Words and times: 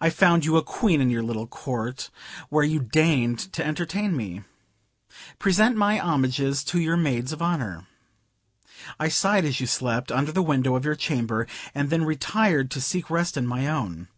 I 0.00 0.08
found 0.08 0.46
you 0.46 0.56
a 0.56 0.62
Queen 0.62 0.98
in 0.98 1.10
your 1.10 1.22
little 1.22 1.46
court, 1.46 2.08
where 2.48 2.64
you 2.64 2.80
deigned 2.80 3.52
to 3.52 3.62
entertain 3.62 4.16
me. 4.16 4.44
Present 5.38 5.76
my 5.76 5.98
homages 5.98 6.64
to 6.64 6.80
your 6.80 6.96
maids 6.96 7.34
of 7.34 7.42
honor. 7.42 7.86
I 8.98 9.08
sighed 9.10 9.44
as 9.44 9.60
you 9.60 9.66
slept, 9.66 10.10
under 10.10 10.32
the 10.32 10.40
window 10.40 10.74
of 10.74 10.86
your 10.86 10.96
chamber, 10.96 11.46
and 11.74 11.90
then 11.90 12.06
retired 12.06 12.70
to 12.70 12.80
seek 12.80 13.10
rest 13.10 13.36
in 13.36 13.46
my 13.46 13.66
own. 13.68 14.08